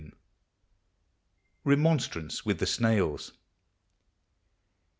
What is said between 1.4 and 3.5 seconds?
REMONSTRANCE WITH THE SNAILS.